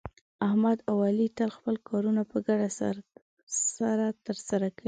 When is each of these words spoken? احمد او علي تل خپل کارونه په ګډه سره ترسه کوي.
احمد 0.47 0.77
او 0.89 0.97
علي 1.07 1.27
تل 1.37 1.49
خپل 1.57 1.75
کارونه 1.89 2.21
په 2.31 2.37
ګډه 2.47 2.69
سره 2.79 4.05
ترسه 4.25 4.55
کوي. 4.75 4.79